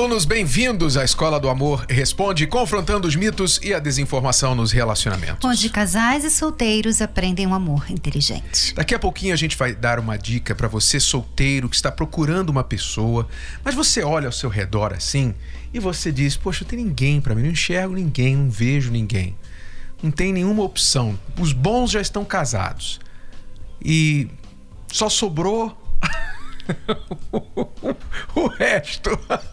[0.00, 5.44] Alunos, bem-vindos à Escola do Amor Responde, confrontando os mitos e a desinformação nos relacionamentos.
[5.44, 8.72] Onde casais e solteiros aprendem um amor inteligente.
[8.72, 12.48] Daqui a pouquinho a gente vai dar uma dica para você solteiro que está procurando
[12.48, 13.28] uma pessoa,
[13.62, 15.34] mas você olha ao seu redor assim
[15.70, 19.36] e você diz: "Poxa, não tem ninguém para mim, não enxergo ninguém, não vejo ninguém.
[20.02, 21.18] Não tem nenhuma opção.
[21.38, 23.00] Os bons já estão casados.
[23.84, 24.28] E
[24.90, 25.76] só sobrou
[28.34, 29.10] o resto.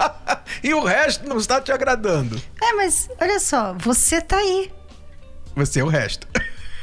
[0.63, 2.41] e o resto não está te agradando.
[2.61, 4.71] É, mas olha só, você tá aí.
[5.55, 6.27] Você é o resto.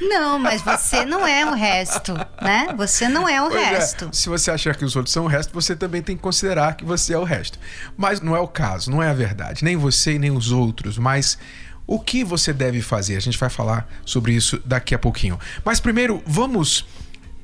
[0.01, 2.75] Não, mas você não é o resto, né?
[2.77, 4.09] Você não é o Pois é, resto.
[4.13, 6.85] se você achar que os outros são o resto, você também tem que considerar que
[6.85, 7.59] você é o resto.
[7.97, 9.65] Mas não é o caso, não é a verdade.
[9.65, 10.99] Nem você, nem os outros.
[10.99, 11.39] Mas
[11.87, 13.17] o que você deve fazer?
[13.17, 15.39] A gente vai falar sobre isso daqui a pouquinho.
[15.65, 16.85] Mas primeiro, vamos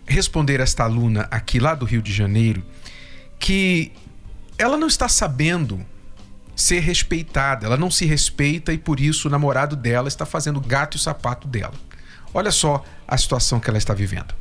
[0.06, 2.64] responder esta aluna aqui lá do Rio de Janeiro
[3.40, 3.90] que
[4.58, 5.84] ela não está sabendo
[6.54, 10.98] ser respeitada, ela não se respeita e por isso o namorado dela está fazendo gato
[10.98, 11.72] e sapato dela.
[12.34, 14.34] Olha só a situação que ela está vivendo.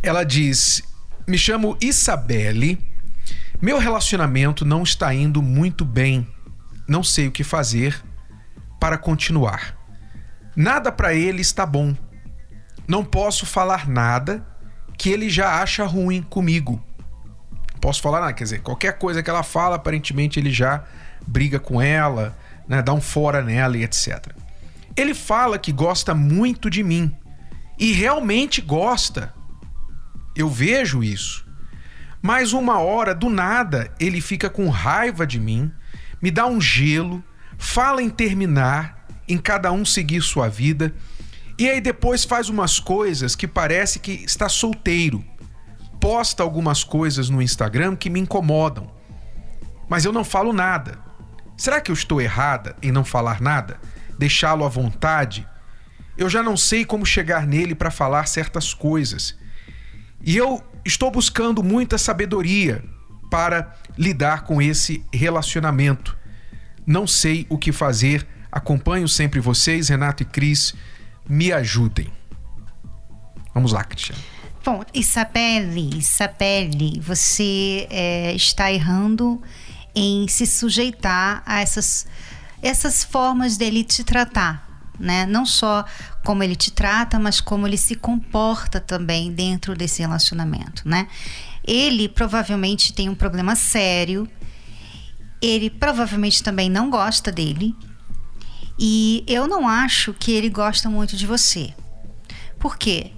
[0.00, 0.82] Ela diz:
[1.26, 2.78] Me chamo Isabelle.
[3.60, 6.26] Meu relacionamento não está indo muito bem.
[6.88, 8.02] Não sei o que fazer
[8.80, 9.76] para continuar.
[10.56, 11.96] Nada para ele está bom.
[12.86, 14.46] Não posso falar nada
[14.96, 16.82] que ele já acha ruim comigo.
[17.82, 20.84] Posso falar nada, quer dizer, qualquer coisa que ela fala, aparentemente ele já
[21.26, 24.24] briga com ela, né, dá um fora nela e etc.
[24.96, 27.12] Ele fala que gosta muito de mim
[27.76, 29.34] e realmente gosta.
[30.36, 31.44] Eu vejo isso.
[32.22, 35.72] Mas uma hora, do nada, ele fica com raiva de mim,
[36.22, 37.20] me dá um gelo,
[37.58, 40.94] fala em terminar, em cada um seguir sua vida,
[41.58, 45.31] e aí depois faz umas coisas que parece que está solteiro.
[46.02, 48.90] Posta algumas coisas no Instagram que me incomodam.
[49.88, 50.98] Mas eu não falo nada.
[51.56, 53.78] Será que eu estou errada em não falar nada?
[54.18, 55.46] Deixá-lo à vontade?
[56.18, 59.38] Eu já não sei como chegar nele para falar certas coisas.
[60.20, 62.82] E eu estou buscando muita sabedoria
[63.30, 66.18] para lidar com esse relacionamento.
[66.84, 68.26] Não sei o que fazer.
[68.50, 70.74] Acompanho sempre vocês, Renato e Cris.
[71.28, 72.12] Me ajudem.
[73.54, 74.31] Vamos lá, Cristiano.
[74.64, 79.42] Bom, Isabelle, Isabelle, você é, está errando
[79.92, 82.06] em se sujeitar a essas,
[82.62, 84.68] essas formas dele te tratar.
[85.00, 85.26] Né?
[85.26, 85.84] Não só
[86.24, 90.88] como ele te trata, mas como ele se comporta também dentro desse relacionamento.
[90.88, 91.08] Né?
[91.66, 94.28] Ele provavelmente tem um problema sério,
[95.40, 97.74] ele provavelmente também não gosta dele,
[98.78, 101.74] e eu não acho que ele gosta muito de você.
[102.60, 103.10] Por quê?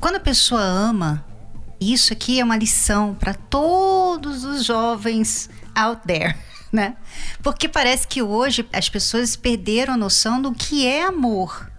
[0.00, 1.22] Quando a pessoa ama,
[1.78, 6.34] isso aqui é uma lição para todos os jovens out there,
[6.72, 6.96] né?
[7.42, 11.70] Porque parece que hoje as pessoas perderam a noção do que é amor,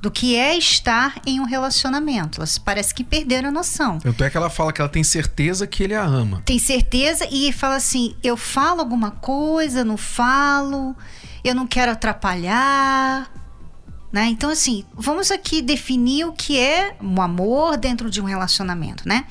[0.00, 2.40] do que é estar em um relacionamento.
[2.40, 3.98] Elas parece que perderam a noção.
[3.98, 6.42] Tanto é que ela fala que ela tem certeza que ele a ama.
[6.46, 10.96] Tem certeza e fala assim: eu falo alguma coisa, não falo,
[11.44, 13.30] eu não quero atrapalhar.
[14.12, 14.26] Né?
[14.26, 19.24] Então, assim, vamos aqui definir o que é um amor dentro de um relacionamento, né?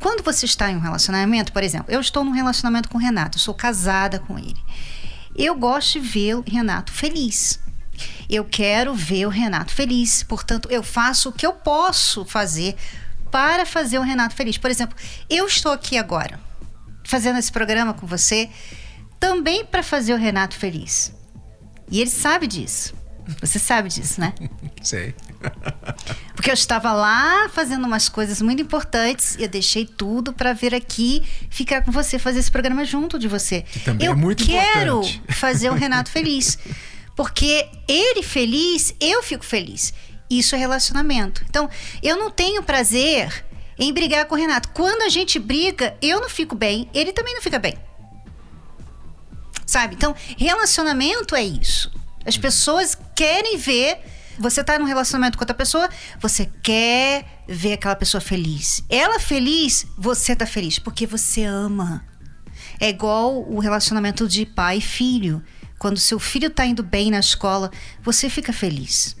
[0.00, 3.36] Quando você está em um relacionamento, por exemplo, eu estou num relacionamento com o Renato,
[3.36, 4.56] eu sou casada com ele.
[5.36, 7.60] Eu gosto de ver o Renato feliz.
[8.28, 10.22] Eu quero ver o Renato feliz.
[10.22, 12.76] Portanto, eu faço o que eu posso fazer
[13.30, 14.56] para fazer o Renato feliz.
[14.56, 14.96] Por exemplo,
[15.28, 16.40] eu estou aqui agora
[17.04, 18.48] fazendo esse programa com você
[19.20, 21.12] também para fazer o Renato feliz.
[21.90, 22.94] E ele sabe disso.
[23.40, 24.34] Você sabe disso, né?
[24.82, 25.14] Sei.
[26.34, 30.74] Porque eu estava lá fazendo umas coisas muito importantes e eu deixei tudo para vir
[30.74, 33.62] aqui ficar com você, fazer esse programa junto de você.
[33.62, 35.22] Que também eu é muito quero importante.
[35.32, 36.58] fazer o Renato feliz.
[37.16, 39.94] Porque ele feliz, eu fico feliz.
[40.28, 41.44] Isso é relacionamento.
[41.48, 41.68] Então,
[42.02, 43.44] eu não tenho prazer
[43.78, 44.70] em brigar com o Renato.
[44.70, 47.76] Quando a gente briga, eu não fico bem, ele também não fica bem.
[49.66, 49.94] Sabe?
[49.94, 51.90] Então, relacionamento é isso.
[52.26, 53.98] As pessoas querem ver.
[54.36, 55.88] Você tá num relacionamento com outra pessoa,
[56.20, 58.82] você quer ver aquela pessoa feliz.
[58.90, 62.04] Ela feliz, você tá feliz, porque você ama.
[62.80, 65.40] É igual o relacionamento de pai e filho.
[65.78, 67.70] Quando seu filho tá indo bem na escola,
[68.02, 69.16] você fica feliz.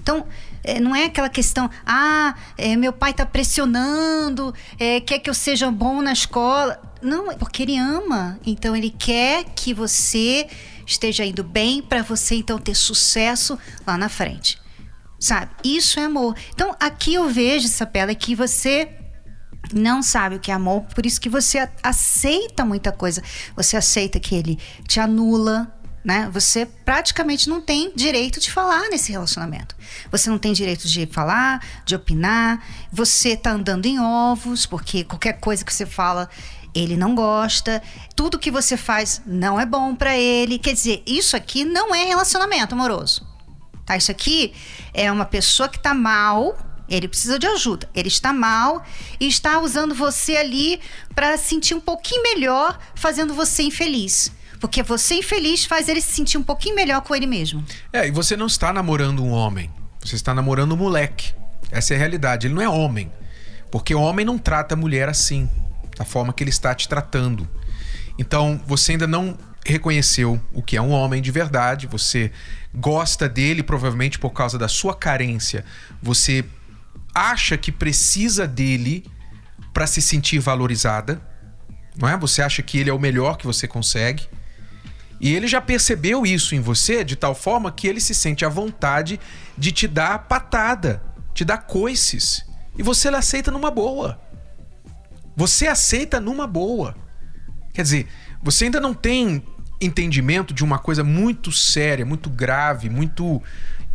[0.00, 0.26] Então,
[0.64, 5.34] é, não é aquela questão, ah, é, meu pai está pressionando, é, quer que eu
[5.34, 6.80] seja bom na escola.
[7.02, 8.38] Não, é porque ele ama.
[8.44, 10.48] Então, ele quer que você
[10.90, 14.58] esteja indo bem para você então ter sucesso lá na frente.
[15.18, 15.50] Sabe?
[15.62, 16.34] Isso é amor.
[16.52, 18.88] Então, aqui eu vejo, Sapela, que você
[19.72, 23.22] não sabe o que é amor, por isso que você aceita muita coisa.
[23.54, 24.58] Você aceita que ele
[24.88, 25.72] te anula,
[26.02, 26.30] né?
[26.32, 29.76] Você praticamente não tem direito de falar nesse relacionamento.
[30.10, 32.64] Você não tem direito de falar, de opinar.
[32.90, 36.28] Você tá andando em ovos, porque qualquer coisa que você fala,
[36.74, 37.82] ele não gosta.
[38.14, 40.58] Tudo que você faz não é bom para ele.
[40.58, 43.26] Quer dizer, isso aqui não é relacionamento amoroso.
[43.84, 43.96] Tá?
[43.96, 44.52] Isso aqui
[44.94, 46.56] é uma pessoa que tá mal,
[46.88, 47.88] ele precisa de ajuda.
[47.94, 48.84] Ele está mal
[49.18, 50.80] e está usando você ali
[51.14, 54.32] para sentir um pouquinho melhor, fazendo você infeliz.
[54.60, 57.64] Porque você infeliz faz ele se sentir um pouquinho melhor com ele mesmo.
[57.92, 59.70] É, e você não está namorando um homem.
[60.04, 61.32] Você está namorando um moleque.
[61.70, 62.46] Essa é a realidade.
[62.46, 63.10] Ele não é homem.
[63.70, 65.48] Porque homem não trata mulher assim,
[66.00, 67.46] da forma que ele está te tratando.
[68.18, 69.36] Então, você ainda não
[69.66, 72.32] reconheceu o que é um homem de verdade, você
[72.74, 75.62] gosta dele provavelmente por causa da sua carência.
[76.02, 76.42] Você
[77.14, 79.04] acha que precisa dele
[79.74, 81.20] para se sentir valorizada,
[81.94, 82.16] não é?
[82.16, 84.26] Você acha que ele é o melhor que você consegue.
[85.20, 88.48] E ele já percebeu isso em você de tal forma que ele se sente à
[88.48, 89.20] vontade
[89.58, 91.02] de te dar patada,
[91.34, 92.42] te dar coices.
[92.78, 94.29] E você aceita numa boa.
[95.40, 96.94] Você aceita numa boa.
[97.72, 98.08] Quer dizer,
[98.42, 99.42] você ainda não tem
[99.80, 103.42] entendimento de uma coisa muito séria, muito grave, muito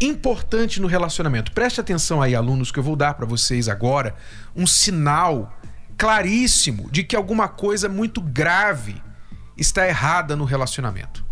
[0.02, 1.52] importante no relacionamento.
[1.52, 4.16] Preste atenção aí, alunos, que eu vou dar para vocês agora
[4.56, 5.56] um sinal
[5.96, 9.00] claríssimo de que alguma coisa muito grave
[9.56, 11.24] está errada no relacionamento.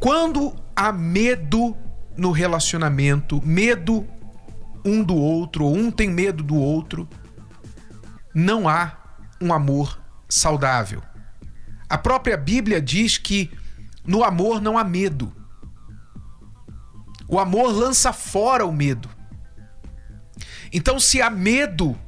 [0.00, 1.76] Quando há medo
[2.16, 4.08] no relacionamento, medo
[4.82, 7.06] um do outro, ou um tem medo do outro,
[8.34, 8.96] não há
[9.40, 11.02] um amor saudável.
[11.88, 13.50] A própria Bíblia diz que
[14.06, 15.34] no amor não há medo.
[17.28, 19.08] O amor lança fora o medo.
[20.72, 21.98] Então, se há medo,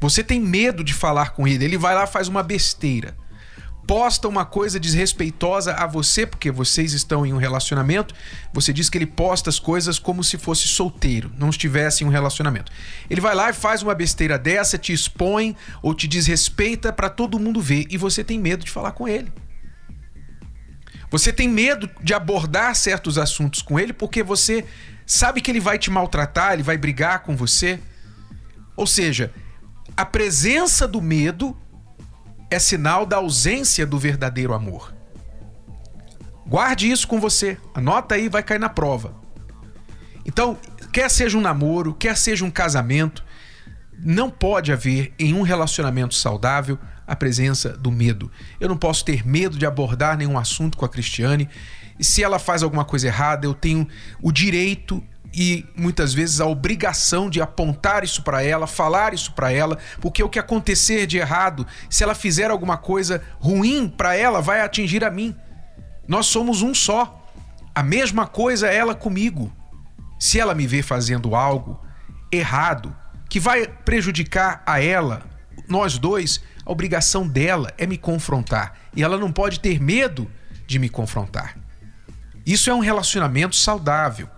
[0.00, 3.16] você tem medo de falar com ele, ele vai lá faz uma besteira
[3.86, 8.14] posta uma coisa desrespeitosa a você, porque vocês estão em um relacionamento,
[8.52, 12.10] você diz que ele posta as coisas como se fosse solteiro, não estivesse em um
[12.10, 12.72] relacionamento.
[13.08, 17.38] Ele vai lá e faz uma besteira dessa, te expõe ou te desrespeita para todo
[17.38, 19.32] mundo ver e você tem medo de falar com ele.
[21.10, 24.64] Você tem medo de abordar certos assuntos com ele porque você
[25.06, 27.78] sabe que ele vai te maltratar, ele vai brigar com você.
[28.76, 29.32] Ou seja,
[29.96, 31.56] a presença do medo
[32.54, 34.94] é sinal da ausência do verdadeiro amor.
[36.46, 37.58] Guarde isso com você.
[37.74, 39.14] Anota aí, vai cair na prova.
[40.24, 40.56] Então,
[40.92, 43.24] quer seja um namoro, quer seja um casamento,
[43.98, 48.30] não pode haver em um relacionamento saudável a presença do medo.
[48.60, 51.48] Eu não posso ter medo de abordar nenhum assunto com a Cristiane.
[51.98, 53.86] E se ela faz alguma coisa errada, eu tenho
[54.22, 55.02] o direito
[55.36, 60.22] e muitas vezes a obrigação de apontar isso para ela, falar isso para ela, porque
[60.22, 65.04] o que acontecer de errado, se ela fizer alguma coisa ruim para ela, vai atingir
[65.04, 65.34] a mim.
[66.06, 67.20] Nós somos um só.
[67.74, 69.52] A mesma coisa é ela comigo.
[70.20, 71.80] Se ela me vê fazendo algo
[72.30, 72.94] errado,
[73.28, 75.22] que vai prejudicar a ela,
[75.68, 78.78] nós dois, a obrigação dela é me confrontar.
[78.94, 80.30] E ela não pode ter medo
[80.64, 81.56] de me confrontar.
[82.46, 84.28] Isso é um relacionamento saudável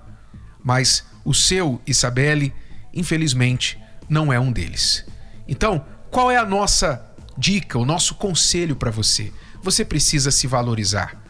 [0.67, 2.53] mas o seu, Isabelle,
[2.93, 5.07] infelizmente, não é um deles.
[5.47, 7.07] Então, qual é a nossa
[7.39, 9.33] dica, o nosso conselho para você?
[9.63, 11.23] Você precisa se valorizar.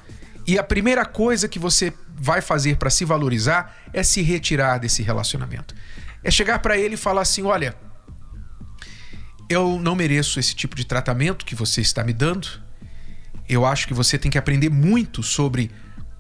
[0.47, 5.03] E a primeira coisa que você vai fazer para se valorizar é se retirar desse
[5.03, 5.75] relacionamento.
[6.25, 7.77] É chegar para ele e falar assim: olha,
[9.51, 12.49] eu não mereço esse tipo de tratamento que você está me dando.
[13.47, 15.71] Eu acho que você tem que aprender muito sobre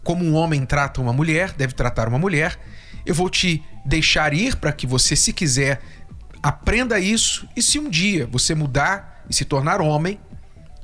[0.04, 2.60] como um homem trata uma mulher, deve tratar uma mulher,
[3.06, 5.80] eu vou te deixar ir para que você, se quiser,
[6.42, 7.48] aprenda isso.
[7.56, 10.20] E se um dia você mudar e se tornar homem,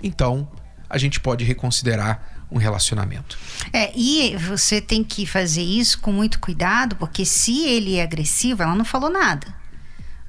[0.02, 0.48] então
[0.88, 3.38] a gente pode reconsiderar um relacionamento.
[3.72, 8.62] É, e você tem que fazer isso com muito cuidado, porque se ele é agressivo,
[8.62, 9.46] ela não falou nada.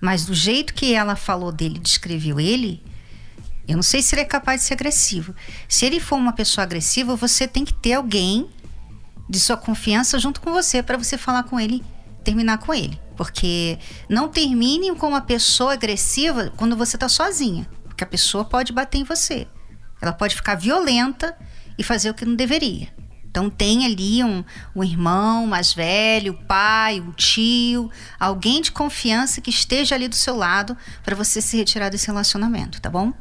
[0.02, 2.84] Mas do jeito que ela falou dele, descreveu ele,
[3.68, 5.36] eu não sei se ele é capaz de ser agressivo.
[5.68, 8.50] Se ele for uma pessoa agressiva, você tem que ter alguém
[9.30, 11.84] de sua confiança junto com você para você falar com ele,
[12.24, 13.00] terminar com ele.
[13.15, 13.77] Porque
[14.10, 18.98] não termine com uma pessoa agressiva quando você está sozinha, porque a pessoa pode bater
[18.98, 19.48] em você.
[20.01, 21.38] Ela pode ficar violenta
[21.77, 22.89] e fazer o que não deveria.
[23.34, 24.44] Então tem ali um,
[24.75, 27.89] um irmão mais velho, o pai, o tio,
[28.20, 32.80] alguém de confiança que esteja ali do seu lado para você se retirar desse relacionamento,
[32.80, 33.12] tá bom?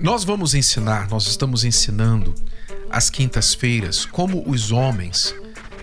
[0.00, 2.34] Nós vamos ensinar, nós estamos ensinando
[2.90, 5.34] às quintas-feiras como os homens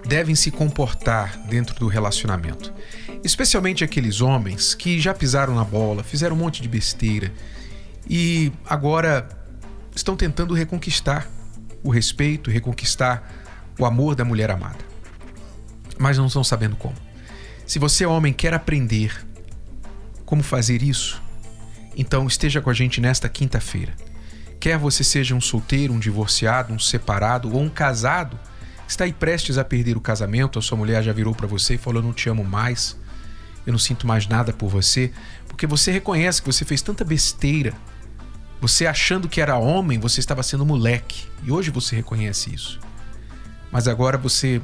[0.06, 2.74] devem se comportar dentro do relacionamento.
[3.24, 7.32] Especialmente aqueles homens que já pisaram na bola, fizeram um monte de besteira
[8.10, 9.28] e agora
[9.96, 11.28] estão tentando reconquistar
[11.84, 13.32] o respeito, reconquistar
[13.80, 14.80] o amor da mulher amada.
[15.98, 16.96] Mas não estão sabendo como.
[17.66, 19.26] Se você, homem, quer aprender
[20.26, 21.22] como fazer isso,
[21.96, 23.94] então esteja com a gente nesta quinta-feira.
[24.64, 28.40] Quer você seja um solteiro, um divorciado, um separado ou um casado,
[28.88, 31.78] está aí prestes a perder o casamento, a sua mulher já virou para você e
[31.78, 32.98] falou: "Eu não te amo mais.
[33.68, 35.12] Eu não sinto mais nada por você",
[35.50, 37.74] porque você reconhece que você fez tanta besteira.
[38.62, 42.80] Você achando que era homem, você estava sendo moleque, e hoje você reconhece isso.
[43.70, 44.62] Mas agora você,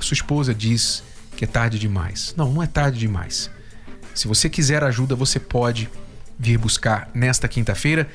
[0.00, 1.04] sua esposa diz
[1.36, 2.34] que é tarde demais.
[2.36, 3.48] Não, não é tarde demais.
[4.12, 5.88] Se você quiser ajuda, você pode
[6.36, 8.08] vir buscar nesta quinta-feira.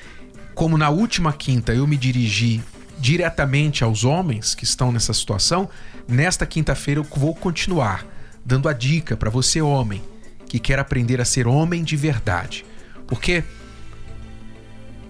[0.54, 2.62] Como na última quinta eu me dirigi
[3.00, 5.70] diretamente aos homens que estão nessa situação,
[6.08, 8.06] nesta quinta-feira eu vou continuar
[8.46, 10.02] dando a dica para você, homem,
[10.48, 12.66] que quer aprender a ser homem de verdade.
[13.08, 13.44] Porque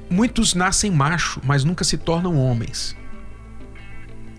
[0.10, 2.95] muitos nascem macho, mas nunca se tornam homens.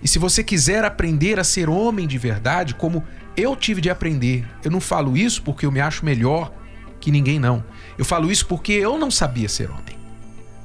[0.03, 3.05] E se você quiser aprender a ser homem de verdade, como
[3.37, 6.53] eu tive de aprender, eu não falo isso porque eu me acho melhor
[7.01, 7.65] que ninguém, não.
[7.97, 10.02] Eu falo isso porque eu não sabia ser homem.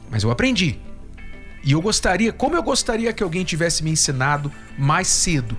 [0.09, 0.79] Mas eu aprendi.
[1.63, 5.57] E eu gostaria, como eu gostaria que alguém tivesse me ensinado mais cedo.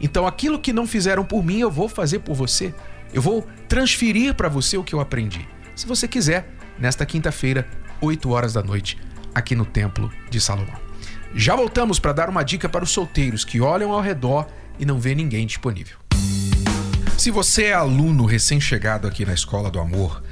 [0.00, 2.74] Então aquilo que não fizeram por mim, eu vou fazer por você.
[3.12, 5.46] Eu vou transferir para você o que eu aprendi.
[5.76, 6.48] Se você quiser,
[6.78, 7.68] nesta quinta-feira,
[8.00, 8.98] 8 horas da noite,
[9.34, 10.78] aqui no Templo de Salomão.
[11.34, 14.48] Já voltamos para dar uma dica para os solteiros que olham ao redor
[14.78, 15.96] e não vê ninguém disponível.
[17.16, 20.22] Se você é aluno recém-chegado aqui na Escola do Amor,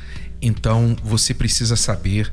[0.41, 2.33] então você precisa saber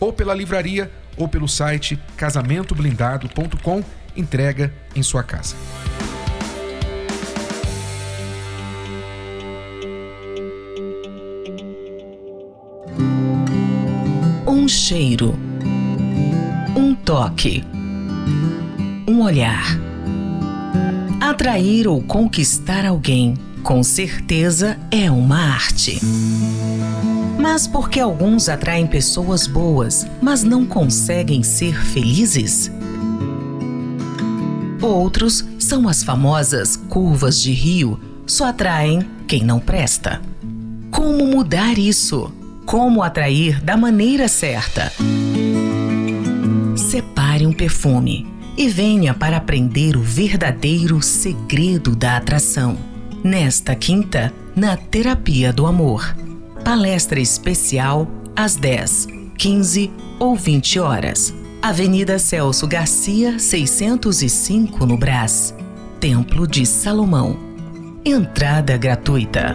[0.00, 3.84] Ou pela livraria ou pelo site casamentoblindado.com,
[4.16, 5.54] entrega em sua casa.
[14.46, 15.38] Um cheiro
[16.76, 17.64] um toque,
[19.08, 19.78] um olhar.
[21.20, 26.00] Atrair ou conquistar alguém, com certeza, é uma arte.
[27.40, 32.70] Mas por que alguns atraem pessoas boas, mas não conseguem ser felizes?
[34.80, 40.20] Outros são as famosas curvas de rio, só atraem quem não presta.
[40.90, 42.32] Como mudar isso?
[42.66, 44.92] Como atrair da maneira certa?
[46.90, 52.76] separe um perfume e venha para aprender o verdadeiro segredo da atração.
[53.22, 56.14] Nesta quinta, na Terapia do Amor.
[56.64, 61.34] Palestra especial às 10, 15 ou 20 horas.
[61.62, 65.54] Avenida Celso Garcia, 605 no Brás.
[65.98, 67.38] Templo de Salomão.
[68.04, 69.54] Entrada gratuita.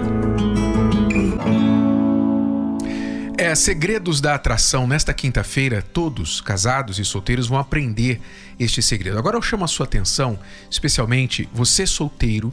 [3.38, 4.88] É, segredos da atração.
[4.88, 8.20] Nesta quinta-feira, todos, casados e solteiros, vão aprender
[8.60, 9.18] este segredo.
[9.18, 10.38] Agora eu chamo a sua atenção,
[10.70, 12.52] especialmente você solteiro,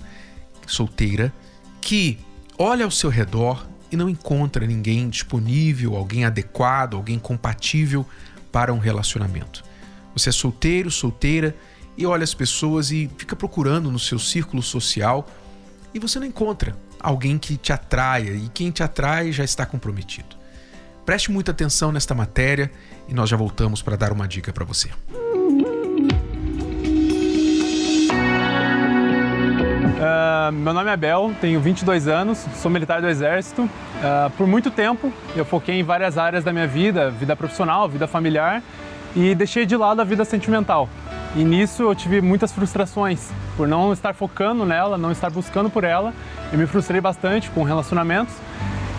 [0.66, 1.32] solteira,
[1.80, 2.18] que
[2.58, 8.06] olha ao seu redor e não encontra ninguém disponível, alguém adequado, alguém compatível
[8.50, 9.62] para um relacionamento.
[10.14, 11.54] Você é solteiro, solteira
[11.96, 15.28] e olha as pessoas e fica procurando no seu círculo social
[15.94, 20.36] e você não encontra alguém que te atraia e quem te atrai já está comprometido.
[21.04, 22.70] Preste muita atenção nesta matéria
[23.08, 24.88] e nós já voltamos para dar uma dica para você.
[30.02, 33.62] Uh, meu nome é Abel, tenho 22 anos, sou militar do Exército.
[33.62, 38.08] Uh, por muito tempo eu foquei em várias áreas da minha vida, vida profissional, vida
[38.08, 38.60] familiar,
[39.14, 40.88] e deixei de lado a vida sentimental.
[41.36, 45.84] E nisso eu tive muitas frustrações por não estar focando nela, não estar buscando por
[45.84, 46.12] ela.
[46.52, 48.34] Eu me frustrei bastante com relacionamentos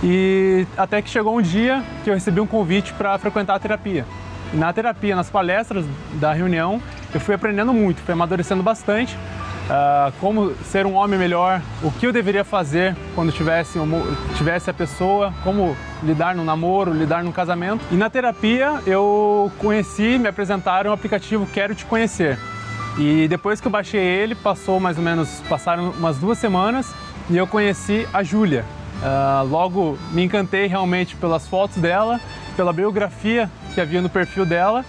[0.02, 4.06] e até que chegou um dia que eu recebi um convite para frequentar a terapia.
[4.54, 6.82] E na terapia, nas palestras da reunião,
[7.14, 9.18] eu fui aprendendo muito, fui amadurecendo bastante
[9.70, 13.80] uh, como ser um homem melhor, o que eu deveria fazer quando tivesse,
[14.38, 17.84] tivesse a pessoa, como lidar no namoro, lidar no casamento.
[17.92, 22.38] E na terapia eu conheci, me apresentaram o aplicativo Quero Te Conhecer.
[22.98, 26.94] E depois que eu baixei ele, passou mais ou menos, passaram umas duas semanas
[27.30, 28.66] e eu conheci a Júlia.
[29.02, 32.22] Uh, logo me encantei realmente pelas fotos dela,
[32.56, 34.86] pela biografia que havia no perfil dela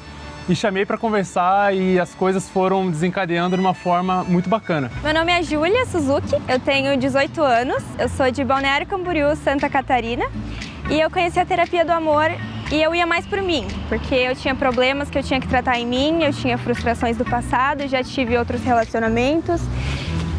[0.48, 4.90] e chamei para conversar e as coisas foram desencadeando de uma forma muito bacana.
[5.02, 9.68] Meu nome é Júlia Suzuki, eu tenho 18 anos, eu sou de Balneário Camboriú, Santa
[9.68, 10.26] Catarina
[10.90, 12.30] e eu conheci a terapia do amor
[12.70, 15.78] e eu ia mais por mim, porque eu tinha problemas que eu tinha que tratar
[15.78, 19.60] em mim, eu tinha frustrações do passado, já tive outros relacionamentos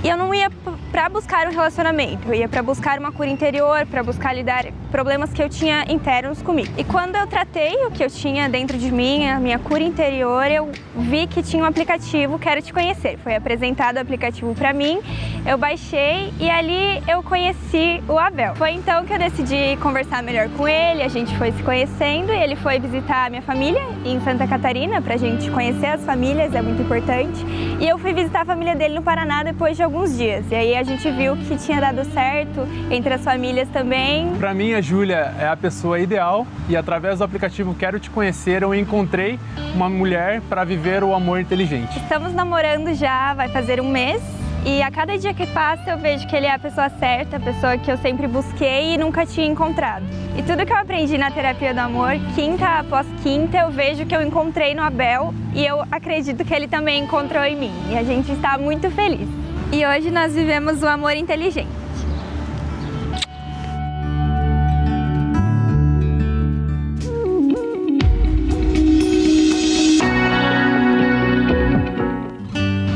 [0.04, 0.52] e eu não ia
[0.96, 5.34] para buscar um relacionamento, eu ia para buscar uma cura interior, para buscar lidar problemas
[5.34, 6.72] que eu tinha internos comigo.
[6.78, 10.50] E quando eu tratei o que eu tinha dentro de mim, a minha cura interior,
[10.50, 13.18] eu vi que tinha um aplicativo Quero Te Conhecer.
[13.18, 15.02] Foi apresentado o aplicativo para mim,
[15.46, 18.56] eu baixei e ali eu conheci o Abel.
[18.56, 22.38] Foi então que eu decidi conversar melhor com ele, a gente foi se conhecendo e
[22.38, 26.56] ele foi visitar a minha família em Santa Catarina para a gente conhecer as famílias,
[26.56, 27.46] é muito importante.
[27.82, 30.46] E eu fui visitar a família dele no Paraná depois de alguns dias.
[30.50, 34.34] E aí a gente viu que tinha dado certo entre as famílias também.
[34.38, 38.62] Para mim, a Júlia é a pessoa ideal e através do aplicativo Quero Te Conhecer
[38.62, 39.40] eu encontrei
[39.74, 41.98] uma mulher para viver o amor inteligente.
[41.98, 44.22] Estamos namorando já, vai fazer um mês.
[44.66, 47.40] E a cada dia que passa eu vejo que ele é a pessoa certa, a
[47.40, 50.04] pessoa que eu sempre busquei e nunca tinha encontrado.
[50.36, 54.16] E tudo que eu aprendi na terapia do amor, quinta após quinta, eu vejo que
[54.16, 57.72] eu encontrei no Abel e eu acredito que ele também encontrou em mim.
[57.92, 61.68] E a gente está muito feliz e hoje nós vivemos o amor inteligente.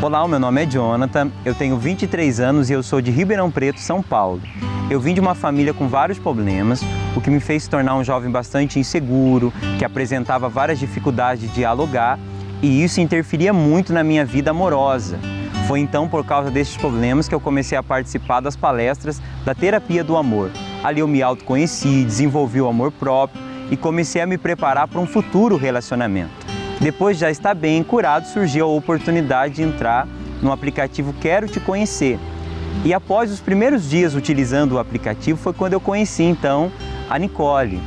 [0.02, 3.80] Olá, meu nome é Jonathan, eu tenho 23 anos e eu sou de Ribeirão Preto,
[3.80, 4.42] São Paulo.
[4.90, 6.82] Eu vim de uma família com vários problemas,
[7.16, 12.18] o que me fez tornar um jovem bastante inseguro, que apresentava várias dificuldades de dialogar,
[12.62, 15.20] e isso interferia muito na minha vida amorosa.
[15.70, 20.04] Foi então por causa desses problemas que eu comecei a participar das palestras da terapia
[20.04, 20.50] do amor.
[20.84, 25.06] Ali eu me autoconheci, desenvolvi o amor próprio e comecei a me preparar para um
[25.06, 26.32] futuro relacionamento.
[26.82, 30.08] Depois de já estar bem curado, surgiu a oportunidade de entrar
[30.42, 32.18] no aplicativo Quero Te Conhecer.
[32.84, 36.72] E após os primeiros dias utilizando o aplicativo foi quando eu conheci então
[37.08, 37.80] a Nicole.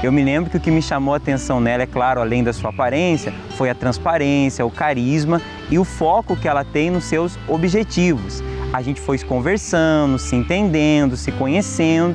[0.00, 2.52] Eu me lembro que o que me chamou a atenção nela, é claro, além da
[2.52, 7.36] sua aparência, foi a transparência, o carisma e o foco que ela tem nos seus
[7.48, 8.40] objetivos.
[8.72, 12.14] A gente foi se conversando, se entendendo, se conhecendo,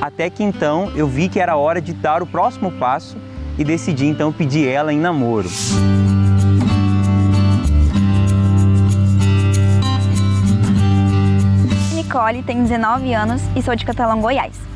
[0.00, 3.16] até que então eu vi que era hora de dar o próximo passo
[3.58, 5.48] e decidi então pedir ela em namoro.
[11.96, 14.73] Nicole tem 19 anos e sou de Catalão, Goiás.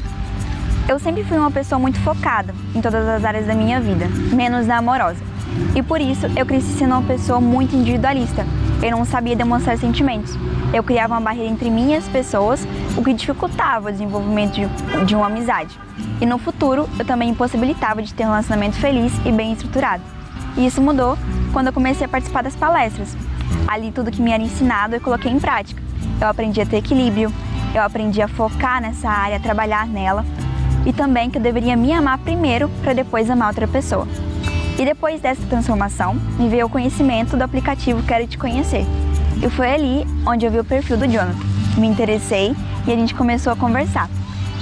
[0.88, 4.66] Eu sempre fui uma pessoa muito focada em todas as áreas da minha vida, menos
[4.66, 5.22] na amorosa.
[5.76, 8.46] E por isso eu cresci sendo uma pessoa muito individualista.
[8.82, 10.34] Eu não sabia demonstrar sentimentos.
[10.72, 15.04] Eu criava uma barreira entre mim e as pessoas, o que dificultava o desenvolvimento de,
[15.04, 15.78] de uma amizade.
[16.22, 20.02] E no futuro eu também impossibilitava de ter um relacionamento feliz e bem estruturado.
[20.56, 21.18] E isso mudou
[21.52, 23.14] quando eu comecei a participar das palestras.
[23.66, 25.82] Ali tudo que me era ensinado eu coloquei em prática.
[26.18, 27.30] Eu aprendi a ter equilíbrio,
[27.74, 30.24] eu aprendi a focar nessa área, a trabalhar nela
[30.86, 34.06] e também que eu deveria me amar primeiro para depois amar outra pessoa.
[34.78, 38.86] E depois dessa transformação, me veio o conhecimento do aplicativo Quero Te Conhecer.
[39.42, 41.36] E foi ali onde eu vi o perfil do Jonathan.
[41.76, 42.54] Me interessei
[42.86, 44.08] e a gente começou a conversar.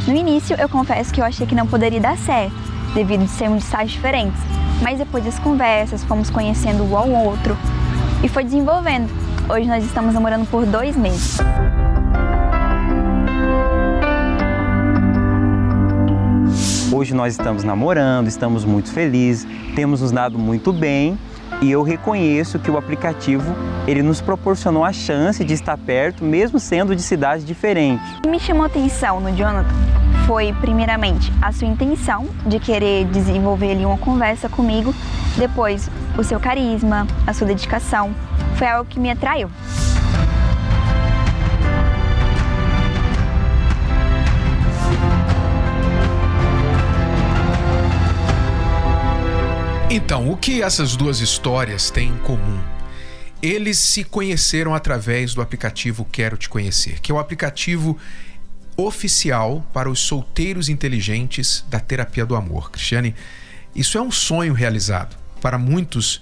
[0.07, 2.55] No início, eu confesso que eu achei que não poderia dar certo,
[2.95, 4.41] devido a sermos de sites diferentes.
[4.81, 7.57] Mas depois das conversas, fomos conhecendo um ao outro
[8.23, 9.11] e foi desenvolvendo.
[9.49, 11.39] Hoje nós estamos namorando por dois meses.
[16.97, 21.19] Hoje nós estamos namorando, estamos muito felizes, temos nos dado muito bem
[21.61, 23.55] e eu reconheço que o aplicativo
[23.87, 28.03] ele nos proporcionou a chance de estar perto, mesmo sendo de cidades diferentes.
[28.17, 29.69] O que me chamou atenção no Jonathan
[30.27, 34.95] foi, primeiramente, a sua intenção de querer desenvolver ali uma conversa comigo,
[35.37, 38.11] depois, o seu carisma, a sua dedicação,
[38.55, 39.51] foi algo que me atraiu.
[49.97, 52.63] Então, o que essas duas histórias têm em comum?
[53.41, 57.97] Eles se conheceram através do aplicativo Quero Te Conhecer, que é o aplicativo
[58.77, 62.71] oficial para os solteiros inteligentes da terapia do amor.
[62.71, 63.15] Cristiane,
[63.75, 66.21] isso é um sonho realizado para muitos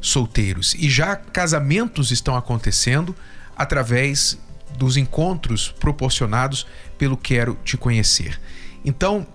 [0.00, 3.12] solteiros e já casamentos estão acontecendo
[3.56, 4.38] através
[4.78, 6.64] dos encontros proporcionados
[6.96, 8.40] pelo Quero Te Conhecer.
[8.84, 9.26] Então,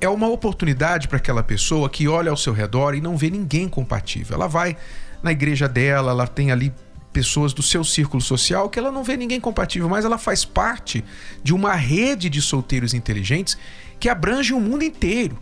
[0.00, 3.68] é uma oportunidade para aquela pessoa que olha ao seu redor e não vê ninguém
[3.68, 4.34] compatível.
[4.34, 4.76] Ela vai
[5.22, 6.72] na igreja dela, ela tem ali
[7.12, 11.02] pessoas do seu círculo social que ela não vê ninguém compatível, mas ela faz parte
[11.42, 13.56] de uma rede de solteiros inteligentes
[13.98, 15.38] que abrange o mundo inteiro.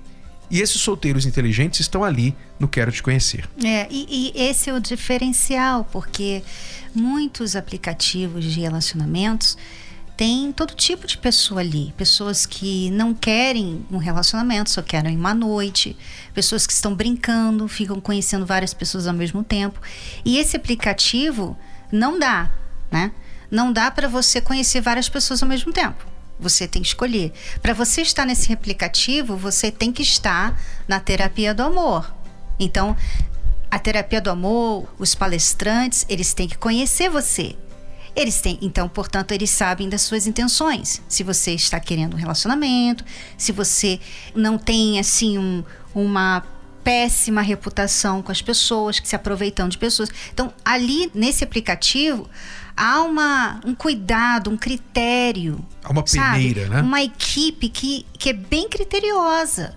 [0.51, 3.49] E esses solteiros inteligentes estão ali no Quero Te Conhecer.
[3.65, 6.45] É, e, e esse é o diferencial, porque
[6.95, 9.59] muitos aplicativos de relacionamentos
[10.17, 11.93] tem todo tipo de pessoa ali.
[11.97, 15.97] Pessoas que não querem um relacionamento, só querem uma noite.
[16.33, 19.81] Pessoas que estão brincando, ficam conhecendo várias pessoas ao mesmo tempo.
[20.25, 21.59] E esse aplicativo
[21.91, 22.51] não dá,
[22.91, 23.13] né?
[23.51, 26.05] Não dá para você conhecer várias pessoas ao mesmo tempo.
[26.39, 27.33] Você tem que escolher.
[27.61, 32.13] Para você estar nesse aplicativo, você tem que estar na terapia do amor.
[32.59, 32.97] Então,
[33.71, 37.57] a terapia do amor, os palestrantes, eles têm que conhecer você.
[38.17, 41.03] Eles têm, então, portanto, eles sabem das suas intenções.
[41.09, 43.05] Se você está querendo um relacionamento,
[43.37, 43.99] se você
[44.35, 46.45] não tem assim um, uma
[46.85, 50.11] péssima reputação com as pessoas, que se aproveitam de pessoas.
[50.33, 52.29] Então, ali nesse aplicativo,
[52.77, 55.65] há uma, um cuidado, um critério.
[55.83, 56.75] Há uma peneira, sabe?
[56.75, 56.83] né?
[56.83, 59.77] Uma equipe que, que é bem criteriosa.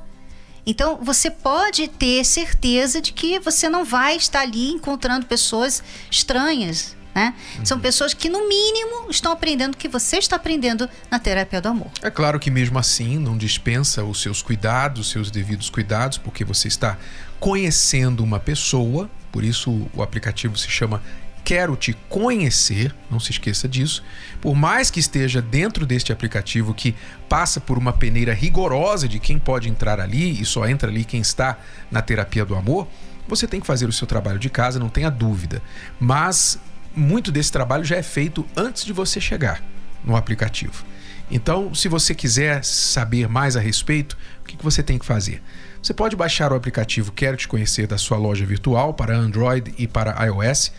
[0.66, 6.97] Então, você pode ter certeza de que você não vai estar ali encontrando pessoas estranhas,
[7.18, 7.34] né?
[7.58, 7.66] Uhum.
[7.66, 11.68] São pessoas que, no mínimo, estão aprendendo o que você está aprendendo na terapia do
[11.68, 11.90] amor.
[12.04, 16.46] É claro que, mesmo assim, não dispensa os seus cuidados, os seus devidos cuidados, porque
[16.46, 16.96] você está
[17.40, 21.02] conhecendo uma pessoa, por isso o aplicativo se chama
[21.44, 24.04] Quero Te Conhecer, não se esqueça disso.
[24.40, 26.94] Por mais que esteja dentro deste aplicativo que
[27.28, 31.22] passa por uma peneira rigorosa de quem pode entrar ali e só entra ali quem
[31.22, 31.58] está
[31.90, 32.88] na terapia do amor,
[33.28, 35.62] você tem que fazer o seu trabalho de casa, não tenha dúvida.
[36.00, 36.60] Mas
[36.98, 39.64] muito desse trabalho já é feito antes de você chegar
[40.04, 40.84] no aplicativo.
[41.30, 45.42] Então, se você quiser saber mais a respeito, o que você tem que fazer?
[45.82, 49.88] Você pode baixar o aplicativo Quero Te Conhecer da sua loja virtual para Android e
[49.88, 50.72] para iOS,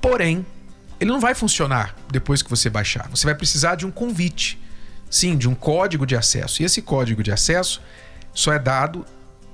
[0.00, 0.46] porém,
[0.98, 3.08] ele não vai funcionar depois que você baixar.
[3.10, 4.58] Você vai precisar de um convite,
[5.10, 6.62] sim, de um código de acesso.
[6.62, 7.82] E esse código de acesso
[8.32, 9.04] só é dado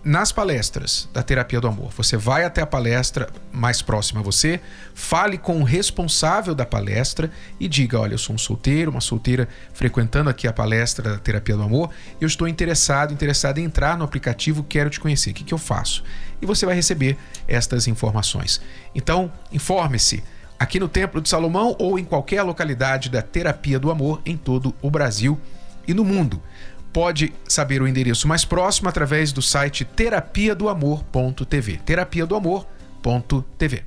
[0.05, 1.91] nas palestras da terapia do amor.
[1.97, 4.61] Você vai até a palestra mais próxima a você,
[4.95, 9.49] fale com o responsável da palestra e diga: Olha, eu sou um solteiro, uma solteira
[9.73, 14.05] frequentando aqui a palestra da terapia do amor, eu estou interessado, interessado em entrar no
[14.05, 15.31] aplicativo, quero te conhecer.
[15.31, 16.03] O que, que eu faço?
[16.41, 18.61] E você vai receber estas informações.
[18.95, 20.23] Então, informe-se
[20.59, 24.75] aqui no Templo de Salomão ou em qualquer localidade da terapia do amor em todo
[24.83, 25.39] o Brasil
[25.87, 26.43] e no mundo
[26.93, 31.81] pode saber o endereço mais próximo através do site terapia do amor.tv.
[31.85, 33.85] Terapia do amor.tv.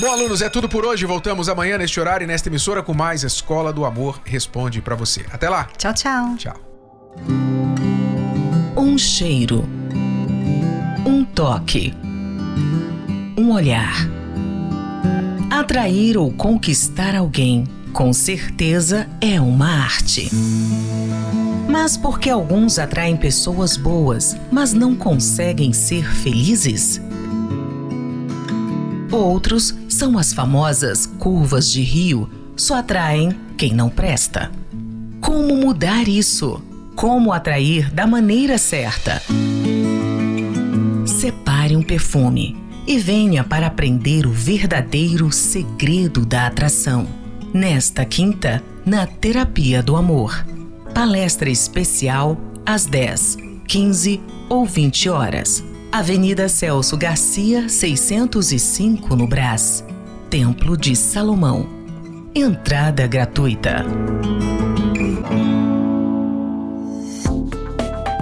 [0.00, 1.06] Bom, alunos, é tudo por hoje.
[1.06, 5.24] Voltamos amanhã neste horário e nesta emissora com mais Escola do Amor Responde para você.
[5.30, 5.68] Até lá.
[5.76, 6.36] Tchau, tchau.
[6.36, 6.60] Tchau.
[8.76, 9.64] Um cheiro.
[11.06, 11.94] Um toque.
[13.38, 13.94] Um olhar.
[15.50, 20.30] Atrair ou conquistar alguém com certeza é uma arte.
[21.68, 27.00] Mas por que alguns atraem pessoas boas, mas não conseguem ser felizes?
[29.10, 34.50] Outros são as famosas curvas de rio, só atraem quem não presta.
[35.20, 36.62] Como mudar isso?
[36.96, 39.22] Como atrair da maneira certa?
[41.04, 47.21] Separe um perfume e venha para aprender o verdadeiro segredo da atração
[47.52, 50.44] nesta quinta, na Terapia do Amor.
[50.94, 53.36] Palestra especial às 10,
[53.66, 55.64] 15 ou 20 horas.
[55.90, 59.84] Avenida Celso Garcia, 605 no Brás.
[60.30, 61.68] Templo de Salomão.
[62.34, 63.84] Entrada gratuita.